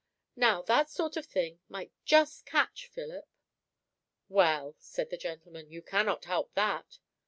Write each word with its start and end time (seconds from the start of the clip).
Now 0.35 0.63
that 0.63 0.89
sort 0.89 1.15
of 1.15 1.27
thing 1.27 1.59
might 1.69 1.91
just 2.05 2.47
catch 2.47 2.87
Philip." 2.87 3.27
"Well," 4.29 4.75
said 4.79 5.11
the 5.11 5.15
gentleman, 5.17 5.69
"you 5.69 5.83
cannot 5.83 6.25
help 6.25 6.55
that." 6.55 6.97